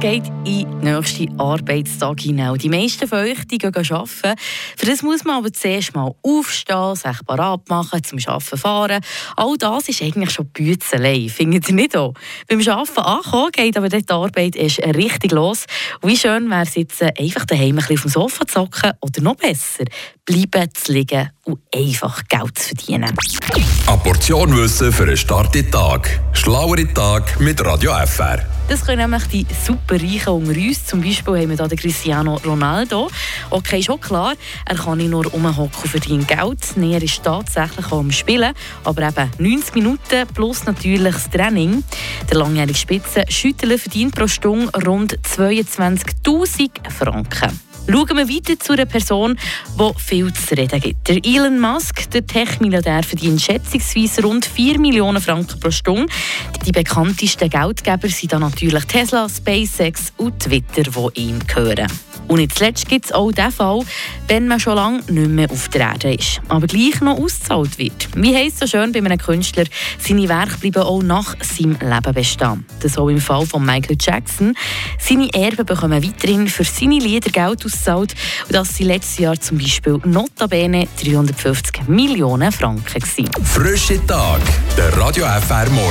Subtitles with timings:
[0.00, 2.56] geht in den nächsten Arbeitstag hinein.
[2.56, 4.40] Die meisten von euch die gehen arbeiten.
[4.76, 9.04] Für das muss man aber zuerst mal aufstehen, sich parat machen, zum Arbeiten fahren.
[9.36, 12.14] All das ist eigentlich schon Bützelei, findet ihr nicht auch?
[12.48, 15.66] Beim Arbeiten ankommen geht aber die Arbeit erst richtig los.
[16.02, 19.36] Wie schön wäre es jetzt, einfach daheim ein auf dem Sofa zu hocken oder noch
[19.36, 19.84] besser,
[20.24, 23.14] bleiben zu liegen und einfach Geld zu verdienen.
[23.86, 26.20] Eine Portion Wissen für einen starken Tag.
[26.32, 28.59] Schlauere Tag mit Radio FR.
[28.70, 30.86] Das können nämlich die Superreichen unter uns.
[30.86, 33.10] Zum Beispiel haben wir hier den Cristiano Ronaldo.
[33.50, 36.76] Okay, schon klar, er kann nicht nur rumhocken und verdient Geld.
[36.76, 38.54] Nee, er ist tatsächlich am Spielen.
[38.84, 41.82] Aber eben 90 Minuten plus natürlich das Training.
[42.30, 47.69] Der langjährige Spitzenschüttler verdient pro Stunde rund 22'000 Franken.
[47.90, 49.36] Schauen wir weiter zu einer Person,
[49.76, 51.08] die viel zu reden gibt.
[51.08, 56.06] Der Elon Musk, der Tech-Milliardär, verdient schätzungsweise rund 4 Millionen Franken pro Stunde.
[56.64, 61.88] Die bekanntesten Geldgeber sind dann natürlich Tesla, SpaceX und Twitter, die ihm gehören.
[62.30, 63.80] Und nicht zuletzt gibt es auch den Fall,
[64.28, 68.08] wenn man schon lange nicht mehr auf der Erde ist, aber gleich noch ausgezahlt wird.
[68.14, 69.64] Wie heisst so schön bei einem Künstler,
[69.98, 72.64] seine Werke bleiben auch nach seinem Leben bestehen.
[72.82, 74.54] Das auch im Fall von Michael Jackson.
[75.00, 78.14] Seine Erben bekommen weiterhin für seine Lieder Geld ausgezahlt
[78.46, 83.00] und das sind letztes Jahr zum Beispiel notabene 350 Millionen Franken.
[83.44, 84.40] Frische Tag,
[84.76, 85.88] der Radio FR Morgen.